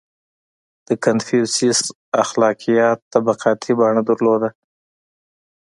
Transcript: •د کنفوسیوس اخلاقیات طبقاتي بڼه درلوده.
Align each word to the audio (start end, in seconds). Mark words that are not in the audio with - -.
•د 0.87 0.89
کنفوسیوس 1.03 1.81
اخلاقیات 2.23 2.99
طبقاتي 3.13 3.71
بڼه 3.79 4.01
درلوده. 4.09 4.49